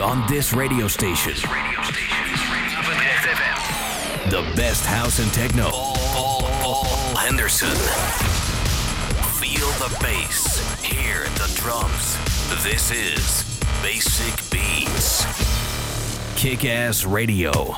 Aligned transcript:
on 0.00 0.26
this 0.28 0.52
radio 0.52 0.88
station. 0.88 1.34
The 4.30 4.42
best 4.56 4.84
house 4.86 5.18
and 5.18 5.32
techno. 5.32 5.70
Paul, 5.70 5.96
Paul, 6.12 6.40
Paul 6.62 7.16
Henderson. 7.16 7.76
Feel 9.38 9.68
the 9.78 9.94
bass. 10.00 10.58
Hear 10.82 11.24
the 11.34 11.52
drums. 11.60 12.16
This 12.64 12.90
is 12.90 13.60
Basic 13.82 14.50
Beats. 14.50 15.24
Kick 16.36 16.64
Ass 16.64 17.04
Radio. 17.04 17.76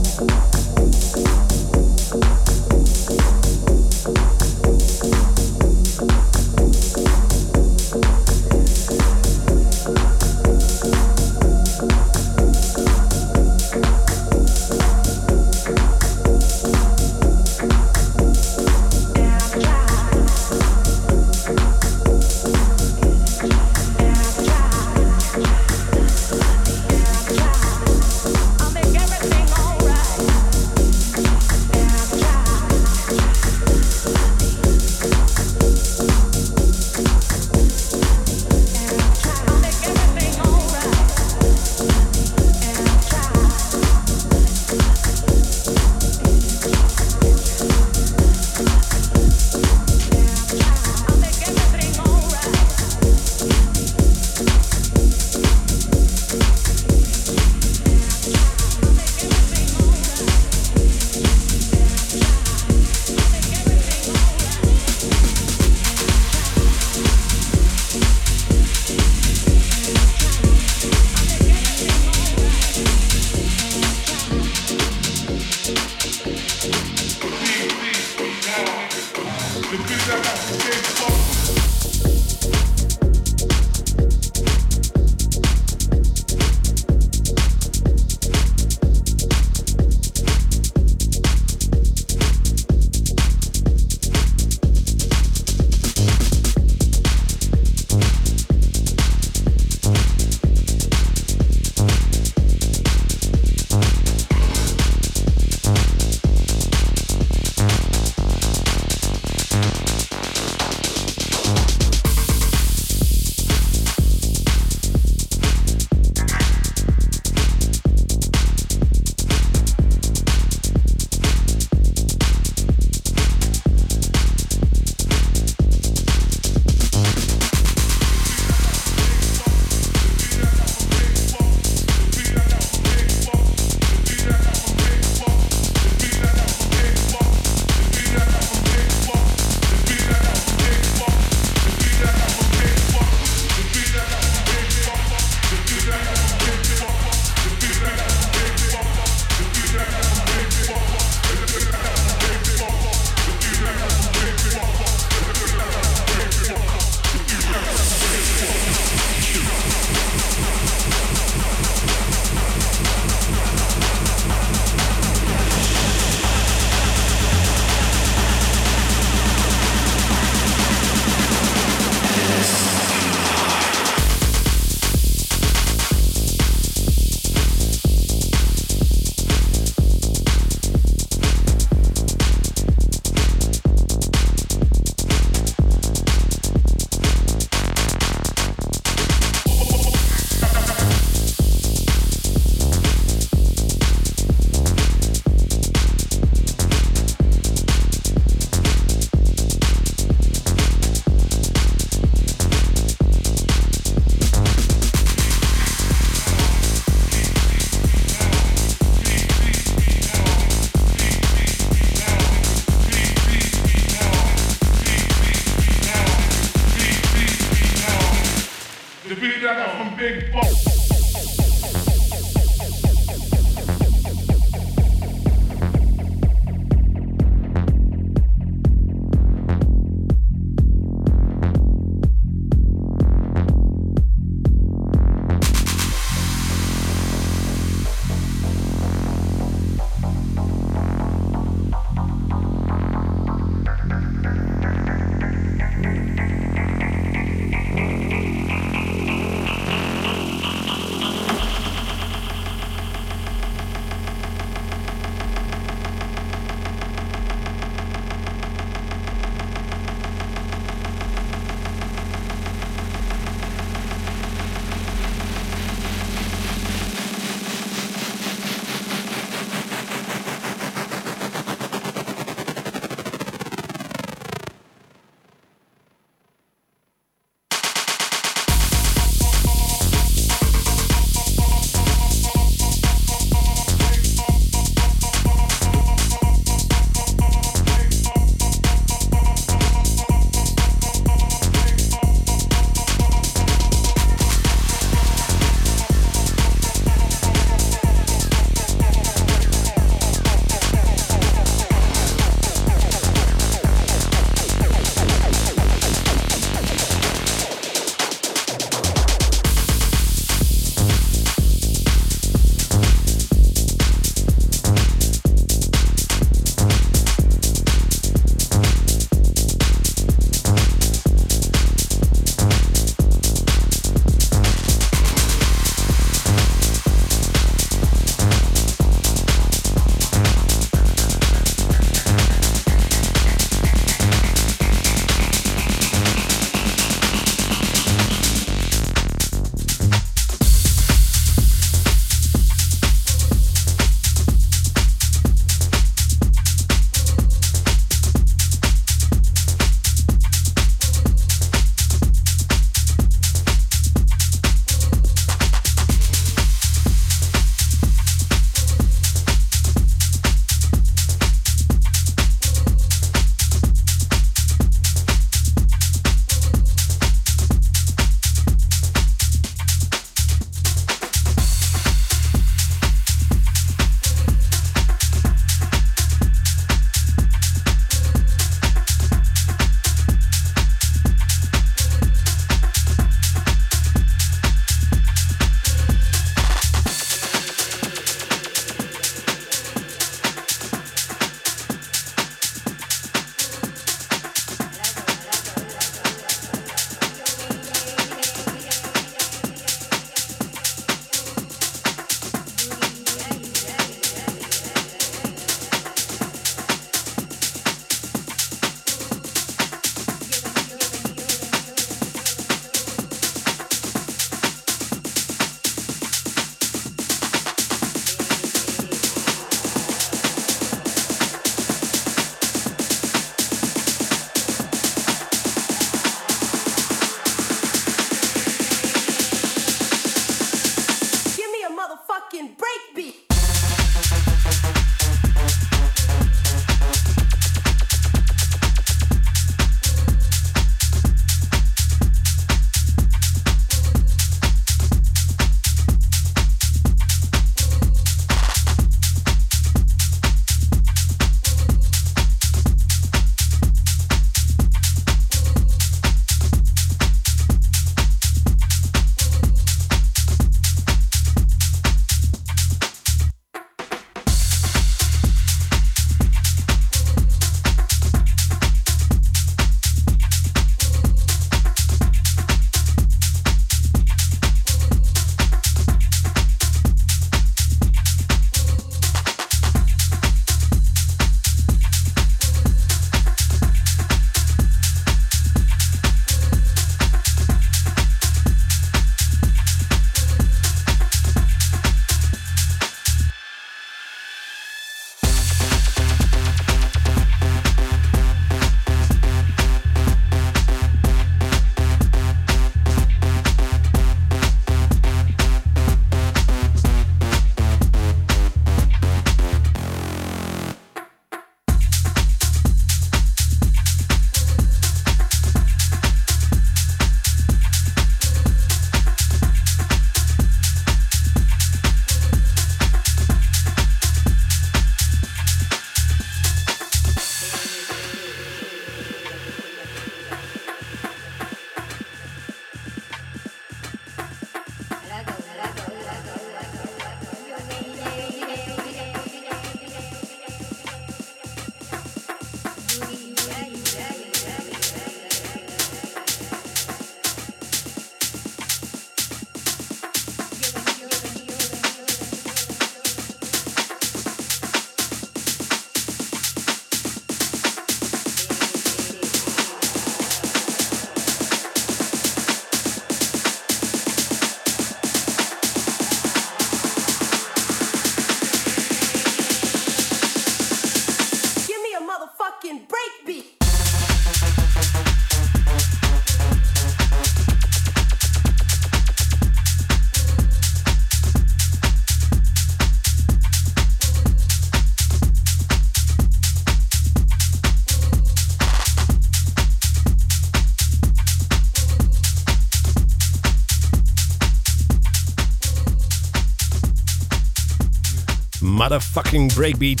Motherfucking 598.74 599.52
breakbeat 599.52 600.00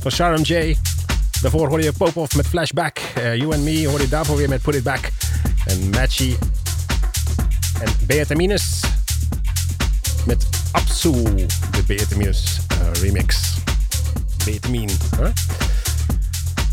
van 0.00 0.10
Sharon 0.10 0.42
J. 0.42 0.76
Daarvoor 1.40 1.68
hoorde 1.68 1.84
je 1.84 1.92
Popov 1.92 2.34
met 2.34 2.46
Flashback. 2.46 2.98
Uh, 3.18 3.36
you 3.36 3.54
and 3.54 3.62
Me 3.62 3.88
hoorde 3.88 4.02
je 4.02 4.08
daarvoor 4.08 4.36
weer 4.36 4.48
met 4.48 4.62
Put 4.62 4.74
It 4.74 4.82
Back. 4.82 5.10
En 5.66 5.90
Matchy 5.90 6.36
en 7.80 7.92
Beataminus 8.06 8.80
met 10.26 10.46
Absu, 10.70 11.12
de 11.70 11.82
Beataminus 11.86 12.58
uh, 12.72 13.02
remix. 13.02 13.54
Beatamin, 14.44 14.90
huh? 15.18 15.28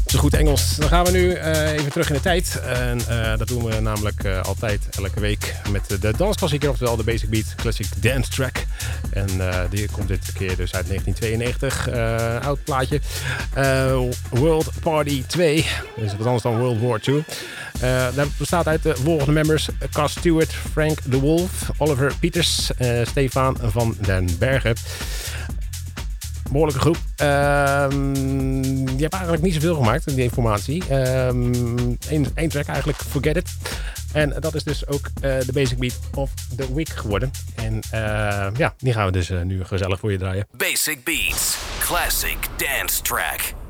Zo 0.06 0.20
goed 0.20 0.34
Engels. 0.34 0.76
Dan 0.76 0.90
gaan 0.90 1.06
we 1.06 1.12
nu 1.12 1.24
uh, 1.24 1.72
even 1.72 1.92
terug 1.92 2.08
in 2.08 2.16
de 2.16 2.22
tijd. 2.22 2.60
En 2.60 3.02
dat 3.38 3.48
doen 3.48 3.64
we 3.64 3.80
namelijk 3.80 4.26
altijd 4.26 4.82
elke 4.92 5.20
week 5.20 5.56
met 5.70 6.02
de 6.02 6.14
dansklassieker, 6.18 6.70
oftewel 6.70 6.96
de 6.96 7.04
Basic 7.04 7.30
Beat 7.30 7.56
Classic 7.56 7.88
Dance 8.02 8.32
Track. 8.32 8.65
En 9.16 9.28
die 9.70 9.90
komt 9.92 10.08
dit 10.08 10.32
keer 10.34 10.56
dus 10.56 10.74
uit 10.74 10.88
1992. 10.88 11.90
oud 12.44 12.64
plaatje. 12.64 13.00
World 14.30 14.70
Party 14.82 15.24
2. 15.28 15.66
Dus 15.96 16.16
wat 16.16 16.26
anders 16.26 16.44
dan 16.44 16.58
World 16.58 16.82
War 16.82 17.00
2. 17.00 17.24
dat 18.16 18.28
bestaat 18.38 18.68
uit 18.68 18.84
de 18.84 18.96
volgende 18.96 19.32
members. 19.32 19.70
Cass 19.92 20.18
Stewart, 20.18 20.54
Frank 20.54 21.00
de 21.06 21.20
Wolf, 21.20 21.70
Oliver 21.78 22.14
Peters, 22.20 22.72
Stefan 23.04 23.58
van 23.62 23.96
den 24.02 24.30
Bergen 24.40 24.76
behoorlijke 26.52 26.80
groep. 26.80 26.98
Die 28.96 29.02
hebt 29.02 29.14
eigenlijk 29.14 29.44
niet 29.44 29.54
zoveel 29.54 29.76
gemaakt, 29.76 30.16
die 30.16 30.24
informatie. 30.24 30.84
Eén 30.90 31.98
um, 32.36 32.50
track 32.50 32.66
eigenlijk, 32.66 32.98
Forget 32.98 33.38
It. 33.38 33.50
En 34.16 34.34
dat 34.40 34.56
is 34.56 34.64
dus 34.64 34.88
ook 34.88 35.10
uh, 35.16 35.40
de 35.40 35.52
basic 35.54 35.78
beat 35.78 36.00
of 36.14 36.32
the 36.56 36.74
week 36.74 36.90
geworden. 36.90 37.32
En 37.56 37.74
uh, 37.76 38.48
ja, 38.58 38.74
die 38.78 38.94
gaan 38.94 39.06
we 39.06 39.12
dus 39.12 39.30
uh, 39.30 39.42
nu 39.42 39.64
gezellig 39.64 40.00
voor 40.00 40.12
je 40.12 40.18
draaien. 40.18 40.48
Basic 40.58 41.04
Beats, 41.04 41.58
classic 41.80 42.38
dance 42.58 43.02
track. 43.02 43.65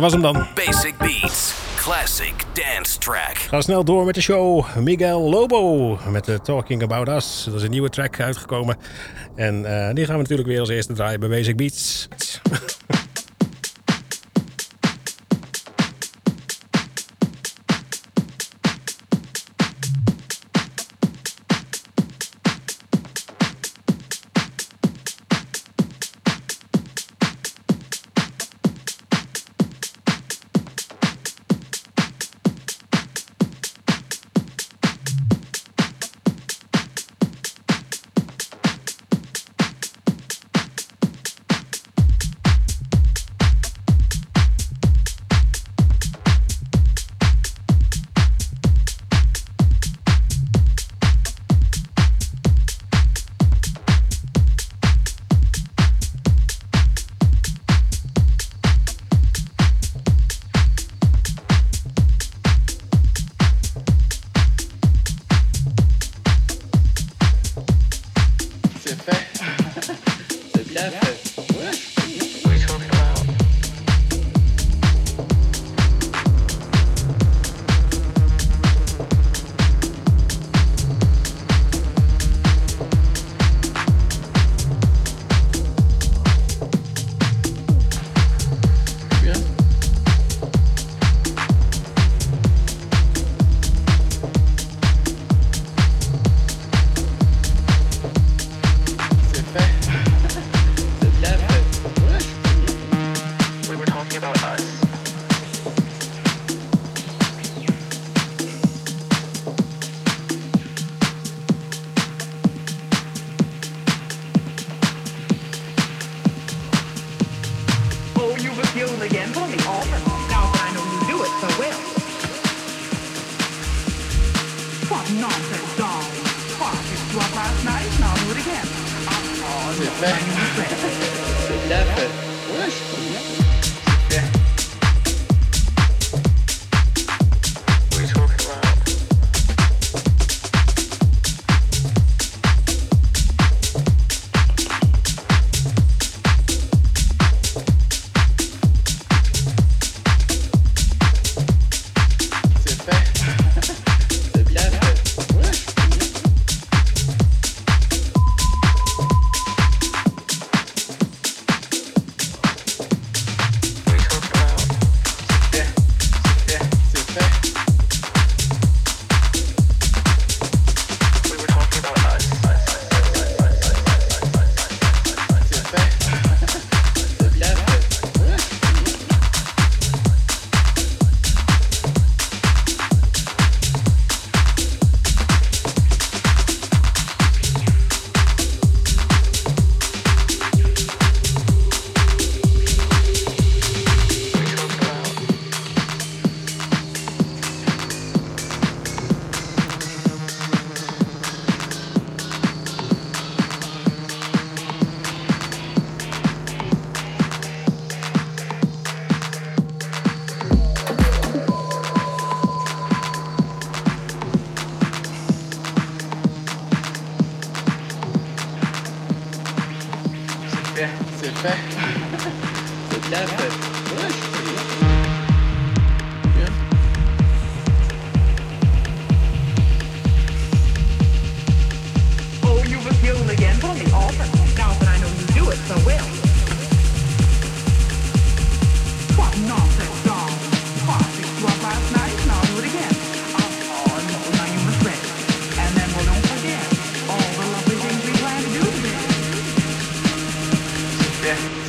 Dat 0.00 0.12
was 0.12 0.22
hem 0.22 0.32
dan. 0.32 0.46
Basic 0.54 0.98
Beats, 0.98 1.54
classic 1.76 2.34
dance 2.52 2.98
track. 2.98 3.36
Ga 3.36 3.60
snel 3.60 3.84
door 3.84 4.04
met 4.04 4.14
de 4.14 4.20
show. 4.20 4.76
Miguel 4.76 5.20
Lobo 5.20 5.98
met 6.10 6.24
de 6.24 6.40
Talking 6.40 6.82
About 6.82 7.08
Us. 7.08 7.42
Dat 7.44 7.54
is 7.54 7.62
een 7.62 7.70
nieuwe 7.70 7.88
track 7.88 8.20
uitgekomen. 8.20 8.76
En 9.34 9.54
uh, 9.54 9.90
die 9.92 10.04
gaan 10.04 10.14
we 10.14 10.20
natuurlijk 10.22 10.48
weer 10.48 10.60
als 10.60 10.68
eerste 10.68 10.92
draaien 10.92 11.20
bij 11.20 11.28
Basic 11.28 11.56
Beats. 11.56 11.97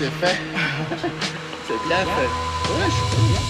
C'est 0.10 0.28
fait. 0.28 0.38
C'est 1.67 1.88
bien 1.88 1.98
fait. 1.98 2.74
Ouais, 2.74 2.89
je 2.89 3.15
trouve 3.15 3.28
bien. 3.30 3.48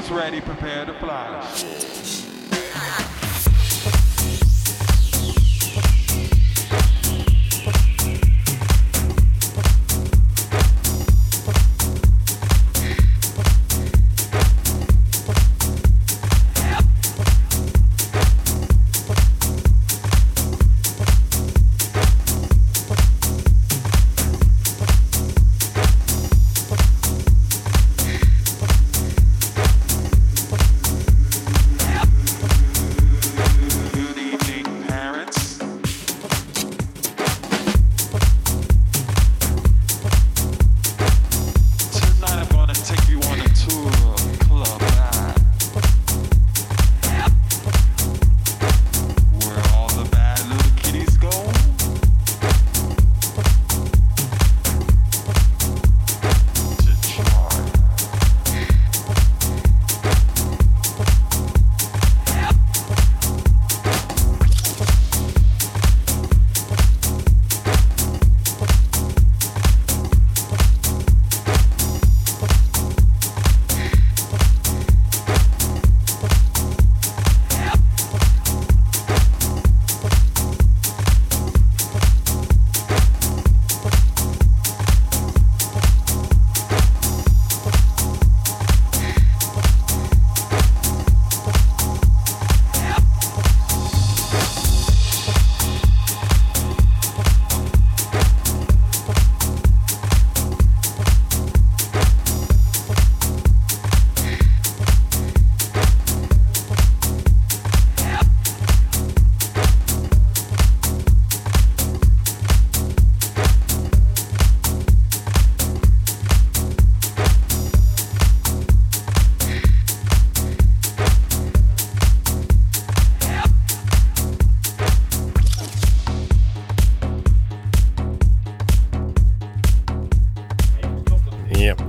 Members 0.00 0.10
ready, 0.10 0.40
prepare 0.40 0.86
to 0.86 0.94
fly. 0.94 1.69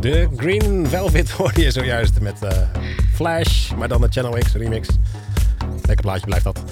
De 0.02 0.28
Green 0.36 0.88
Velvet 0.88 1.32
hoorde 1.38 1.62
je 1.62 1.72
zojuist 1.72 2.20
met 2.20 2.42
eh, 2.42 2.58
Flash, 3.14 3.72
maar 3.72 3.88
dan 3.88 4.02
de 4.02 4.08
Channel 4.10 4.32
X 4.40 4.54
remix. 4.54 4.88
Lekker 5.76 6.06
plaatje 6.06 6.26
blijft 6.26 6.44
dat. 6.44 6.64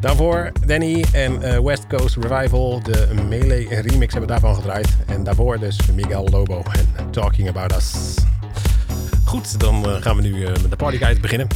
Daarvoor 0.00 0.52
Danny 0.66 1.04
en 1.12 1.42
eh, 1.42 1.58
West 1.58 1.86
Coast 1.86 2.16
Revival, 2.16 2.82
de 2.82 3.08
Melee 3.28 3.80
remix 3.80 4.12
hebben 4.12 4.30
daarvan 4.30 4.54
gedraaid. 4.54 4.88
En 5.06 5.24
daarvoor 5.24 5.58
dus 5.58 5.78
Miguel 5.94 6.28
Lobo 6.28 6.62
en 6.96 7.10
Talking 7.10 7.48
About 7.48 7.76
Us. 7.76 8.14
Goed, 9.24 9.60
dan 9.60 9.84
eh, 9.84 10.02
gaan 10.02 10.16
we 10.16 10.22
nu 10.22 10.44
eh, 10.44 10.48
met 10.62 10.70
de 10.70 10.76
partyguide 10.76 11.20
beginnen. 11.20 11.46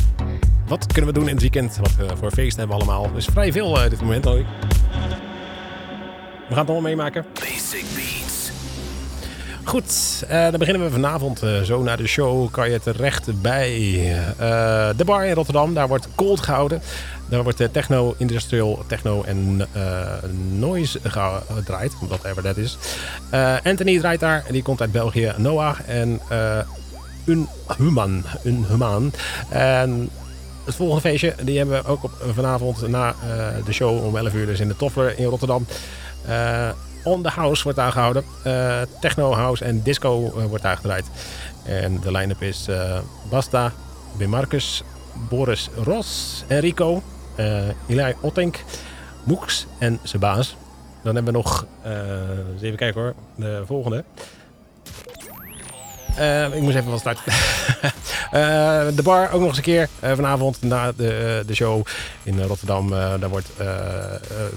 Wat 0.66 0.86
kunnen 0.86 1.12
we 1.12 1.18
doen 1.18 1.28
in 1.28 1.34
het 1.34 1.40
weekend? 1.40 1.76
Wat 1.76 1.92
eh, 2.00 2.16
voor 2.16 2.30
feesten 2.30 2.58
hebben 2.58 2.76
we 2.76 2.82
allemaal? 2.82 3.10
Er 3.10 3.16
is 3.16 3.24
vrij 3.24 3.52
veel 3.52 3.80
eh, 3.82 3.90
dit 3.90 4.00
moment. 4.00 4.24
hoor. 4.24 4.34
We 4.34 4.44
gaan 6.54 6.58
het 6.58 6.68
allemaal 6.70 6.80
meemaken. 6.80 7.24
Basic. 7.34 8.15
Goed, 9.66 10.24
eh, 10.28 10.42
dan 10.42 10.58
beginnen 10.58 10.82
we 10.82 10.90
vanavond. 10.90 11.42
eh, 11.42 11.60
zo 11.60 11.82
na 11.82 11.96
de 11.96 12.06
show 12.06 12.50
kan 12.50 12.70
je 12.70 12.80
terecht 12.80 13.40
bij 13.42 13.72
eh, 14.38 14.88
de 14.96 15.04
bar 15.04 15.26
in 15.26 15.34
Rotterdam. 15.34 15.74
Daar 15.74 15.88
wordt 15.88 16.08
cold 16.14 16.40
gehouden. 16.40 16.82
Daar 17.28 17.42
wordt 17.42 17.68
techno, 17.72 18.14
industrial 18.18 18.84
techno 18.86 19.22
en 19.22 19.66
noise 20.58 21.00
gedraaid. 21.02 21.92
Whatever 22.08 22.42
dat 22.42 22.56
is. 22.56 22.78
Anthony 23.64 23.98
draait 23.98 24.20
daar. 24.20 24.44
Die 24.50 24.62
komt 24.62 24.80
uit 24.80 24.92
België. 24.92 25.32
Noah 25.36 25.76
en 25.86 26.20
uh, 26.32 26.58
Unhuman. 27.24 28.24
Unhuman. 28.44 29.12
En 29.48 30.10
het 30.64 30.74
volgende 30.74 31.00
feestje 31.00 31.34
die 31.42 31.58
hebben 31.58 31.82
we 31.82 31.88
ook 31.88 32.04
op, 32.04 32.12
vanavond 32.34 32.88
na 32.88 33.14
de 33.64 33.72
show 33.72 34.04
om 34.04 34.16
11 34.16 34.34
uur. 34.34 34.46
Dus 34.46 34.60
in 34.60 34.68
de 34.68 34.76
Toffler 34.76 35.18
in 35.18 35.24
Rotterdam. 35.26 35.66
Eh, 36.26 36.68
On 37.06 37.22
the 37.22 37.28
House 37.28 37.62
wordt 37.62 37.78
daar 37.78 37.92
gehouden. 37.92 38.24
Eh, 38.42 38.80
techno, 39.00 39.34
house 39.34 39.64
en 39.64 39.82
disco 39.82 40.32
eh, 40.36 40.44
wordt 40.44 40.62
daar 40.62 40.76
gedraaid. 40.76 41.06
En 41.64 42.00
de 42.00 42.12
line-up 42.12 42.42
is 42.42 42.68
eh, 42.68 42.98
Basta, 43.30 43.72
Marcus, 44.28 44.82
Boris 45.28 45.68
Ros, 45.84 46.44
Enrico, 46.46 47.02
Eli 47.86 48.14
Ottink, 48.20 48.64
Moeks 49.24 49.66
en 49.78 49.98
zijn 50.02 50.20
baas. 50.20 50.56
Dan 51.02 51.14
hebben 51.14 51.32
we 51.32 51.38
nog, 51.38 51.66
eens 52.52 52.62
even 52.62 52.76
kijken 52.76 53.00
hoor, 53.00 53.14
de 53.34 53.62
volgende. 53.66 54.04
Eh, 56.16 56.54
ik 56.54 56.60
moest 56.60 56.76
even 56.76 56.90
wat 56.90 57.00
starten. 57.00 57.22
Eh, 58.26 58.86
de 58.94 59.02
bar 59.02 59.32
ook 59.32 59.40
nog 59.40 59.48
eens 59.48 59.56
een 59.56 59.62
keer 59.62 59.88
eh, 60.00 60.12
vanavond 60.14 60.62
na 60.62 60.92
de, 60.92 61.42
de 61.46 61.54
show 61.54 61.86
in 62.22 62.42
Rotterdam. 62.42 62.90
daar 62.90 63.28
wordt 63.28 63.48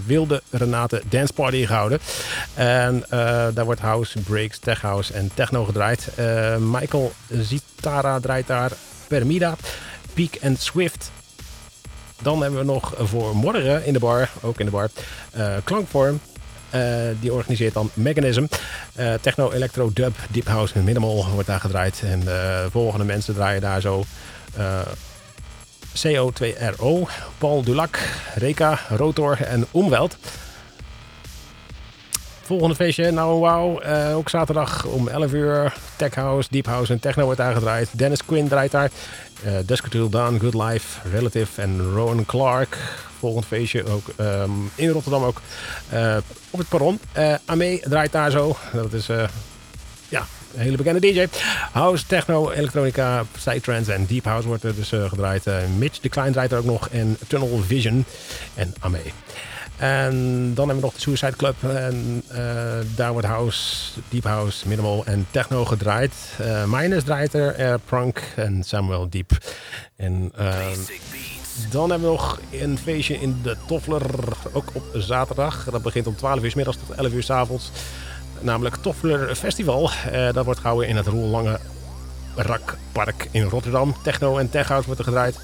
Wilde 0.05 0.41
Renate 0.49 1.01
Dance 1.09 1.33
Party 1.33 1.65
gehouden. 1.65 1.99
En 2.53 3.03
daar 3.53 3.65
wordt 3.65 3.79
house, 3.79 4.19
breaks, 4.19 4.57
tech 4.57 4.81
house 4.81 5.13
en 5.13 5.31
techno 5.33 5.65
gedraaid. 5.65 6.07
Michael 6.59 7.11
Zitara 7.29 8.19
draait 8.19 8.47
daar. 8.47 8.71
Permida, 9.07 9.55
Peak 10.13 10.37
and 10.43 10.61
Swift. 10.61 11.11
Dan 12.21 12.41
hebben 12.41 12.59
we 12.59 12.65
nog 12.65 12.93
voor 12.97 13.35
morgen 13.35 13.85
in 13.85 13.93
de 13.93 13.99
bar, 13.99 14.29
ook 14.41 14.59
in 14.59 14.65
de 14.65 14.71
bar, 14.71 14.89
eh, 15.31 15.53
Klankvorm. 15.63 16.19
Eh, 16.69 16.81
die 17.19 17.33
organiseert 17.33 17.73
dan 17.73 17.89
Mechanism. 17.93 18.45
Eh, 18.95 19.13
techno, 19.21 19.51
electro, 19.51 19.91
dub, 19.93 20.15
deep 20.29 20.47
house 20.47 20.73
en 20.73 20.83
minimal 20.83 21.25
wordt 21.33 21.47
daar 21.47 21.59
gedraaid. 21.59 22.01
En 22.05 22.19
de 22.19 22.67
volgende 22.71 23.05
mensen 23.05 23.33
draaien 23.33 23.61
daar 23.61 23.81
zo. 23.81 24.03
eh, 24.57 24.79
CO2RO, 25.93 27.07
Paul 27.37 27.63
Dulac, 27.63 27.99
Reka, 28.35 28.79
Rotor 28.89 29.41
en 29.41 29.65
Omweld. 29.71 30.17
Volgende 32.41 32.75
feestje, 32.75 33.11
nou 33.11 33.39
wauw, 33.39 33.79
eh, 33.79 34.15
ook 34.15 34.29
zaterdag 34.29 34.85
om 34.85 35.07
11 35.07 35.33
uur. 35.33 35.73
Tech 35.95 36.15
House, 36.15 36.47
Deep 36.51 36.65
House 36.65 36.93
en 36.93 36.99
Techno 36.99 37.23
wordt 37.23 37.39
daar 37.39 37.53
gedraaid. 37.53 37.89
Dennis 37.97 38.25
Quinn 38.25 38.47
draait 38.47 38.71
daar. 38.71 38.89
Uh, 39.45 39.51
Dusk 39.65 39.87
Till 39.87 40.09
Dawn, 40.09 40.39
Good 40.39 40.53
Life, 40.53 41.09
Relative 41.11 41.61
en 41.61 41.91
Rowan 41.93 42.25
Clark. 42.25 42.77
Volgend 43.19 43.45
feestje 43.45 43.85
ook 43.85 44.07
ehm, 44.15 44.51
in 44.75 44.89
Rotterdam 44.89 45.23
ook. 45.23 45.41
eh, 45.89 46.17
op 46.49 46.59
het 46.59 46.69
perron. 46.69 46.99
Uh, 47.17 47.73
draait 47.81 48.11
daar 48.11 48.31
zo. 48.31 48.57
Dat 48.73 48.93
is 48.93 49.09
eh, 49.09 49.23
ja, 50.09 50.25
een 50.53 50.61
hele 50.61 50.77
bekende 50.77 50.99
DJ. 50.99 51.27
House, 51.71 52.05
techno, 52.05 52.49
elektronica, 52.49 53.23
psytrance 53.31 53.93
en 53.93 54.05
deep 54.05 54.23
house 54.25 54.47
wordt 54.47 54.63
er 54.63 54.75
dus 54.75 54.91
eh, 54.91 55.09
gedraaid. 55.09 55.47
Eh, 55.47 55.55
Mitch 55.77 55.99
de 55.99 56.09
Klein 56.09 56.31
draait 56.31 56.51
er 56.51 56.57
ook 56.57 56.65
nog. 56.65 56.89
En 56.89 57.17
Tunnel 57.27 57.61
Vision 57.67 58.05
en 58.55 58.73
Ame. 58.79 59.01
En 59.79 60.51
dan 60.53 60.67
hebben 60.67 60.75
we 60.75 60.81
nog 60.81 60.93
de 60.93 60.99
Suicide 60.99 61.35
Club. 61.35 61.55
En 61.63 62.23
uh, 62.31 62.37
daar 62.95 63.11
wordt 63.11 63.27
house, 63.27 63.91
deep 64.09 64.23
house, 64.23 64.67
minimal 64.67 65.05
en 65.05 65.27
techno 65.31 65.65
gedraaid. 65.65 66.13
Uh, 66.41 66.63
Minus 66.63 67.03
draait 67.03 67.33
er, 67.33 67.79
Prunk 67.79 68.33
en 68.35 68.63
Samuel 68.63 69.09
Deep. 69.09 69.31
En 69.95 70.31
uh, 70.39 70.55
dan 71.71 71.89
hebben 71.89 72.09
we 72.09 72.15
nog 72.15 72.39
een 72.51 72.77
feestje 72.77 73.19
in 73.19 73.39
de 73.43 73.55
Toffler, 73.67 74.01
ook 74.51 74.69
op 74.73 74.83
zaterdag. 74.93 75.67
Dat 75.71 75.81
begint 75.81 76.07
om 76.07 76.15
12 76.15 76.43
uur 76.43 76.51
s 76.51 76.55
middags 76.55 76.77
tot 76.77 76.97
11 76.97 77.11
uur 77.11 77.23
s 77.23 77.29
avonds. 77.29 77.71
Namelijk 78.39 78.75
Toffler 78.75 79.35
Festival. 79.35 79.89
Uh, 80.11 80.33
dat 80.33 80.45
wordt 80.45 80.59
gehouden 80.59 80.87
in 80.87 80.95
het 80.95 81.07
Roel 81.07 81.27
Lange 81.27 81.59
Rak 82.35 82.77
Park 82.91 83.27
in 83.31 83.43
Rotterdam. 83.43 83.95
Techno 84.03 84.37
en 84.37 84.49
tech 84.49 84.67
house 84.67 84.85
wordt 84.85 84.99
er 84.99 85.07
gedraaid. 85.07 85.39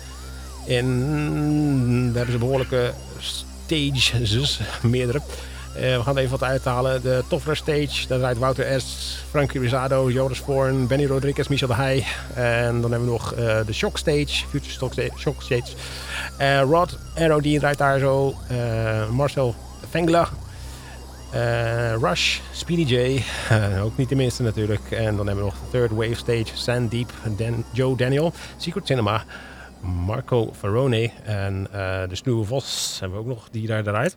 En 0.68 2.06
daar 2.06 2.16
hebben 2.16 2.32
ze 2.32 2.38
behoorlijke 2.38 2.94
stages, 3.66 4.60
meerdere. 4.82 5.22
Eh, 5.76 5.98
we 5.98 6.04
gaan 6.04 6.18
even 6.18 6.32
wat 6.32 6.44
uithalen. 6.44 7.02
De 7.02 7.24
Toffler 7.28 7.56
Stage, 7.56 8.08
daar 8.08 8.18
draait 8.18 8.38
Wouter 8.38 8.82
S., 8.82 9.18
Frankie 9.30 9.60
Rizado, 9.60 10.10
Joris 10.10 10.40
Voorn, 10.40 10.88
Benny 10.88 11.06
Rodriguez, 11.06 11.48
Michel 11.48 11.68
de 11.68 11.74
Heij. 11.74 12.06
En 12.34 12.82
dan 12.82 12.92
hebben 12.92 13.08
we 13.08 13.14
nog 13.14 13.34
eh, 13.34 13.60
de 13.66 13.74
Shock 13.74 13.98
Stage, 13.98 14.46
Future 14.50 15.12
Shock 15.18 15.42
Stage. 15.42 15.74
Eh, 16.38 16.62
Rod 16.62 16.98
Arrow, 17.16 17.42
die 17.42 17.60
draait 17.60 17.78
daar 17.78 18.00
zo. 18.00 18.36
Marcel 19.12 19.56
Vengla. 19.90 20.30
Rush, 22.02 22.40
Speedy 22.52 22.94
J, 22.94 23.24
ook 23.84 23.98
niet 23.98 24.10
de 24.10 24.16
minste 24.16 24.44
natuurlijk. 24.44 24.92
En 24.92 25.16
dan 25.16 25.28
hebben 25.28 25.46
we 25.46 25.52
nog 25.52 25.56
de 25.72 25.78
Third 25.78 25.92
Wave 25.92 26.16
Stage, 26.16 26.58
Sandeep, 26.58 27.12
Dan, 27.38 27.64
Joe 27.72 27.98
Daniel, 27.98 28.34
Secret 28.58 28.88
Cinema, 28.88 29.24
Marco 29.86 30.54
Farone 30.58 31.12
en 31.24 31.68
eh, 31.72 31.80
de 32.10 32.16
Snoe 32.16 32.46
Vos 32.46 32.98
hebben 33.00 33.18
we 33.18 33.24
ook 33.24 33.30
nog, 33.30 33.48
die 33.52 33.68
daar 33.68 33.84
draait. 33.84 34.16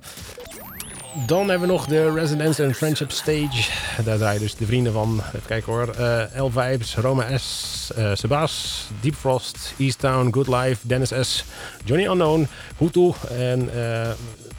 Dan 1.27 1.49
hebben 1.49 1.69
we 1.69 1.75
nog 1.75 1.87
de 1.87 2.13
Residence 2.13 2.65
and 2.65 2.77
Friendship 2.77 3.11
Stage. 3.11 3.71
Daar 4.05 4.19
draaien 4.19 4.41
dus 4.41 4.55
de 4.55 4.67
vrienden 4.67 4.93
van, 4.93 5.21
even 5.27 5.47
kijken 5.47 5.73
hoor, 5.73 5.89
eh 5.89 6.43
L 6.43 6.51
Vibes, 6.51 6.95
Roma 6.95 7.39
S, 7.39 7.91
eh 7.97 8.11
Sebas, 8.15 8.87
Deep 9.01 9.15
Frost, 9.15 9.75
East 9.79 9.99
Town, 9.99 10.33
Good 10.33 10.49
Life, 10.49 10.87
Dennis 10.87 11.13
S, 11.21 11.45
Johnny 11.85 12.07
Unknown, 12.07 12.49
Hutu 12.79 13.13
en 13.31 13.71
eh 13.75 14.11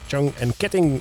Chang 0.06 0.32
en 0.38 0.56
Ketting 0.56 1.00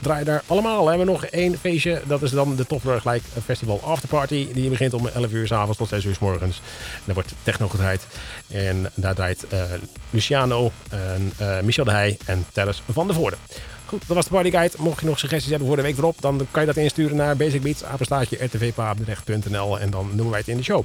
draaien 0.00 0.24
daar 0.24 0.42
allemaal. 0.46 0.82
We 0.82 0.88
hebben 0.88 1.06
nog 1.06 1.24
één 1.24 1.58
feestje. 1.58 2.02
Dat 2.06 2.22
is 2.22 2.30
dan 2.30 2.56
de 2.56 2.66
Toffler 2.66 3.00
gelijk 3.00 3.22
Festival 3.44 3.80
Afterparty. 3.84 4.52
Die 4.52 4.70
begint 4.70 4.94
om 4.94 5.06
11 5.06 5.32
uur 5.32 5.46
s 5.46 5.52
avonds 5.52 5.78
tot 5.78 5.88
6 5.88 6.04
uur 6.04 6.14
s 6.14 6.18
morgens. 6.18 6.56
En 6.56 7.02
daar 7.04 7.14
wordt 7.14 7.34
techno 7.42 7.68
gedraaid. 7.68 8.06
En 8.48 8.90
daar 8.94 9.14
draait 9.14 9.46
eh, 9.48 9.62
Luciano, 10.10 10.72
en, 10.90 11.32
eh, 11.36 11.60
Michel 11.60 11.84
de 11.84 11.90
Heij 11.90 12.18
en 12.26 12.46
Tellers 12.52 12.82
van 12.92 13.06
de 13.06 13.12
Voorde. 13.12 13.36
Goed, 13.84 14.02
dat 14.06 14.16
was 14.16 14.24
de 14.24 14.30
Party 14.30 14.50
Guide. 14.50 14.74
Mocht 14.78 15.00
je 15.00 15.06
nog 15.06 15.18
suggesties 15.18 15.50
hebben 15.50 15.68
voor 15.68 15.76
de 15.76 15.82
week 15.82 15.98
erop, 15.98 16.20
dan 16.20 16.46
kan 16.50 16.60
je 16.60 16.66
dat 16.66 16.76
insturen 16.76 17.16
naar 17.16 17.36
basicbeats, 17.36 17.82
en 19.80 19.90
dan 19.90 20.06
noemen 20.06 20.30
wij 20.30 20.38
het 20.38 20.48
in 20.48 20.56
de 20.56 20.62
show. 20.62 20.84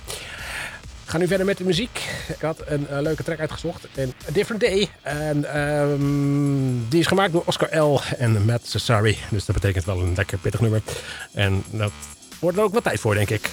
Gaan 1.05 1.19
nu 1.19 1.27
verder 1.27 1.45
met 1.45 1.57
de 1.57 1.63
muziek. 1.63 2.01
Ik 2.27 2.41
had 2.41 2.61
een 2.65 2.87
eh, 2.87 3.01
leuke 3.01 3.23
track 3.23 3.39
uitgezocht. 3.39 3.87
Een 3.95 4.13
A 4.27 4.31
Different 4.31 4.61
Day. 4.61 4.89
En 5.01 5.53
ehm, 5.53 6.89
die 6.89 6.99
is 6.99 7.07
gemaakt 7.07 7.31
door 7.31 7.43
Oscar 7.45 7.77
L. 7.77 8.01
en 8.17 8.45
Matt 8.45 8.67
Cesari. 8.67 9.17
Dus 9.29 9.45
dat 9.45 9.55
betekent 9.55 9.85
wel 9.85 10.01
een 10.01 10.13
lekker 10.15 10.37
pittig 10.37 10.61
nummer. 10.61 10.81
En 11.33 11.63
dat 11.69 11.91
wordt 12.39 12.57
er 12.57 12.63
ook 12.63 12.73
wat 12.73 12.83
tijd 12.83 12.99
voor, 12.99 13.13
denk 13.13 13.29
ik. 13.29 13.49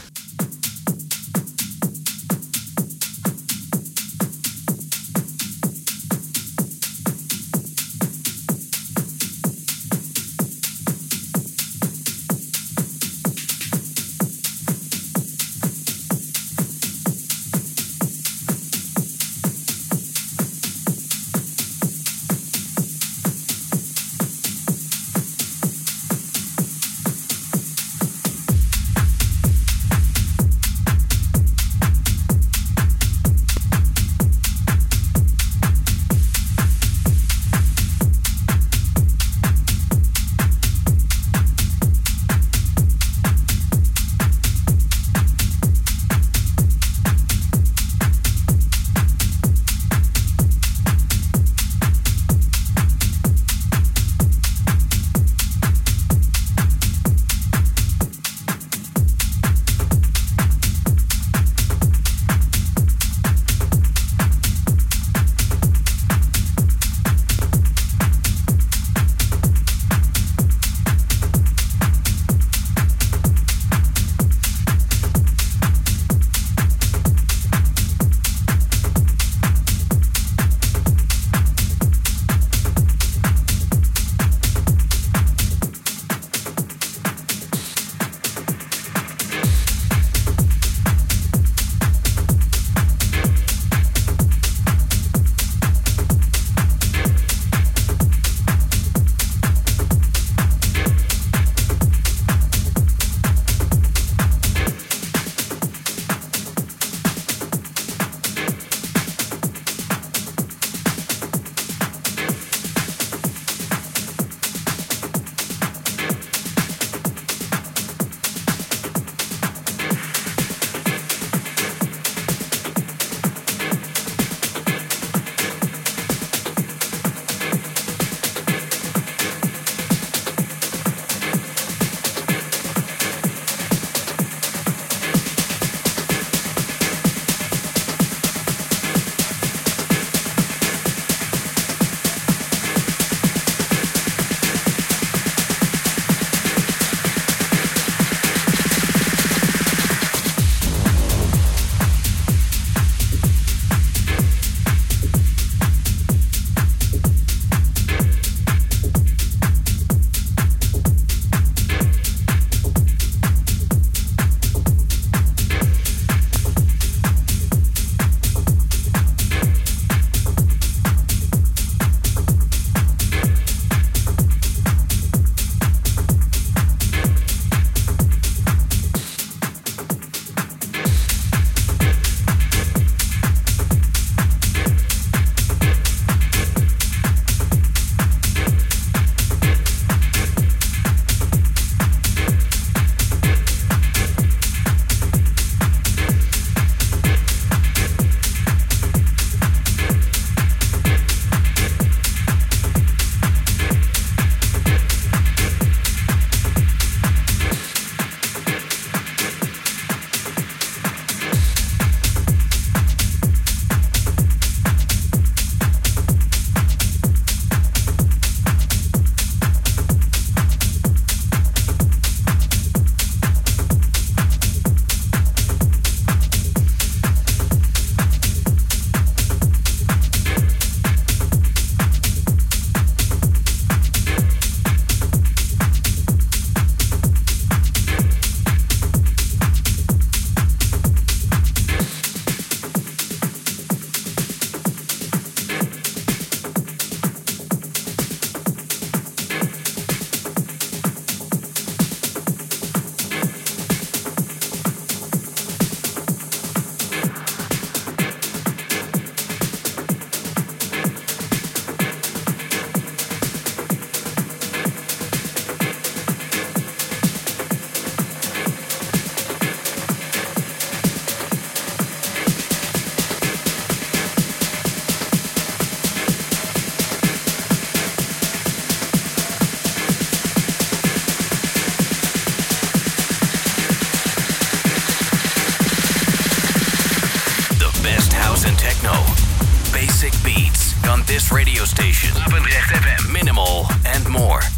Radio 291.32 291.64
station. 291.64 292.12
Papendrecht 292.14 292.70
FM. 292.70 293.12
Minimal 293.12 293.66
and 293.84 294.08
more. 294.08 294.51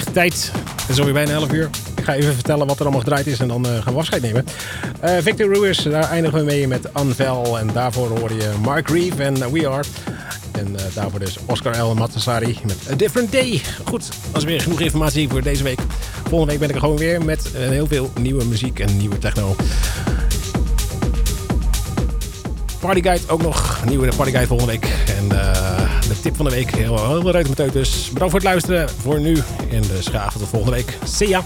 Vliegt 0.00 0.12
tijd. 0.12 0.52
Het 0.80 0.88
is 0.88 0.98
alweer 0.98 1.14
bijna 1.14 1.32
11 1.32 1.52
uur. 1.52 1.70
Ik 1.96 2.04
ga 2.04 2.14
even 2.14 2.34
vertellen 2.34 2.66
wat 2.66 2.76
er 2.76 2.82
allemaal 2.82 3.00
gedraaid 3.00 3.26
is 3.26 3.38
en 3.38 3.48
dan 3.48 3.66
eh, 3.66 3.82
gaan 3.82 3.92
we 3.92 3.98
afscheid 3.98 4.22
nemen. 4.22 4.46
Eh, 5.00 5.16
Victor 5.20 5.54
Ruiz, 5.54 5.82
daar 5.82 6.10
eindigen 6.10 6.38
we 6.38 6.44
mee 6.44 6.68
met 6.68 6.94
Anvel. 6.94 7.58
En 7.58 7.70
daarvoor 7.72 8.18
hoorde 8.18 8.34
je 8.34 8.52
Mark 8.62 8.88
Reeve 8.88 9.22
en 9.22 9.52
We 9.52 9.68
Are. 9.68 9.84
En 10.52 10.76
eh, 10.76 10.84
daarvoor 10.94 11.18
dus 11.18 11.36
Oscar 11.46 11.78
L. 11.78 11.94
Matassari 11.94 12.58
met 12.66 12.76
A 12.90 12.94
Different 12.94 13.32
Day. 13.32 13.60
Goed, 13.84 14.08
dat 14.32 14.42
is 14.42 14.44
weer 14.44 14.60
genoeg 14.60 14.80
informatie 14.80 15.28
voor 15.28 15.42
deze 15.42 15.62
week. 15.62 15.80
Volgende 16.28 16.52
week 16.52 16.60
ben 16.60 16.68
ik 16.68 16.74
er 16.74 16.80
gewoon 16.80 16.98
weer 16.98 17.24
met 17.24 17.48
heel 17.52 17.86
veel 17.86 18.10
nieuwe 18.20 18.44
muziek 18.44 18.78
en 18.78 18.96
nieuwe 18.96 19.18
techno. 19.18 19.56
Partyguide 22.80 23.22
ook 23.28 23.42
nog. 23.42 23.84
Nieuwe 23.84 24.08
Partyguide 24.16 24.48
volgende 24.48 24.72
week. 24.72 24.88
En 25.18 25.28
de 26.08 26.20
tip 26.20 26.36
van 26.36 26.44
de 26.44 26.50
week. 26.50 26.74
Heel, 26.74 27.08
heel 27.08 27.22
leuk 27.22 27.48
met 27.48 27.72
dus. 27.72 28.10
Bedankt 28.12 28.32
voor 28.32 28.40
het 28.40 28.42
luisteren. 28.42 28.88
Voor 28.90 29.20
nu. 29.20 29.42
En 29.70 29.82
dus 29.82 30.06
graag 30.06 30.32
tot 30.32 30.48
volgende 30.48 30.76
week. 30.76 30.98
See 31.04 31.28
ya. 31.28 31.44